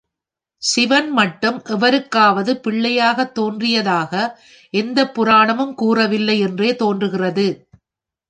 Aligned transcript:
சிவன் 0.61 1.11
மட்டும் 1.11 1.61
எவருக்காவது 1.65 2.51
பிள்ளையாய்த் 2.63 3.31
தோன்றியதாக 3.31 4.13
எந்தப் 4.73 5.13
புராணமும் 5.13 5.73
கூறவில்லை 5.73 6.39
என்றே 6.39 6.75
தோன்றுகிறது. 6.75 7.47